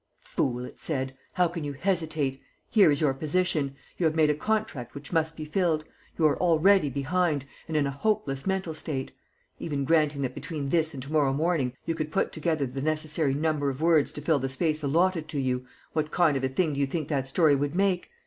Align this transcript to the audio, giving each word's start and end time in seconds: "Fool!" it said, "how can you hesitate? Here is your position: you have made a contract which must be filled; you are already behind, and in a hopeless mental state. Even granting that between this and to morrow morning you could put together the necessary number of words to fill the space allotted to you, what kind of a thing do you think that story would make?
"Fool!" 0.23 0.65
it 0.65 0.79
said, 0.79 1.15
"how 1.33 1.47
can 1.47 1.63
you 1.63 1.73
hesitate? 1.73 2.41
Here 2.71 2.89
is 2.89 3.01
your 3.01 3.13
position: 3.13 3.75
you 3.99 4.07
have 4.07 4.15
made 4.15 4.31
a 4.31 4.33
contract 4.33 4.95
which 4.95 5.13
must 5.13 5.37
be 5.37 5.45
filled; 5.45 5.85
you 6.17 6.25
are 6.25 6.39
already 6.39 6.89
behind, 6.89 7.45
and 7.67 7.77
in 7.77 7.85
a 7.85 7.91
hopeless 7.91 8.47
mental 8.47 8.73
state. 8.73 9.11
Even 9.59 9.85
granting 9.85 10.23
that 10.23 10.33
between 10.33 10.69
this 10.69 10.95
and 10.95 11.03
to 11.03 11.11
morrow 11.11 11.33
morning 11.33 11.73
you 11.85 11.93
could 11.93 12.11
put 12.11 12.31
together 12.31 12.65
the 12.65 12.81
necessary 12.81 13.35
number 13.35 13.69
of 13.69 13.79
words 13.79 14.11
to 14.13 14.21
fill 14.21 14.39
the 14.39 14.49
space 14.49 14.81
allotted 14.81 15.27
to 15.27 15.39
you, 15.39 15.67
what 15.93 16.09
kind 16.09 16.35
of 16.35 16.43
a 16.43 16.49
thing 16.49 16.73
do 16.73 16.79
you 16.79 16.87
think 16.87 17.07
that 17.07 17.27
story 17.27 17.55
would 17.55 17.75
make? 17.75 18.09